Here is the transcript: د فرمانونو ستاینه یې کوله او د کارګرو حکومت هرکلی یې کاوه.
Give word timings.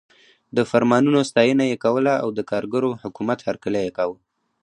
د 0.55 0.57
فرمانونو 0.71 1.19
ستاینه 1.29 1.63
یې 1.71 1.77
کوله 1.85 2.13
او 2.23 2.29
د 2.37 2.39
کارګرو 2.51 2.89
حکومت 3.03 3.39
هرکلی 3.47 3.81
یې 3.85 3.91
کاوه. 3.97 4.17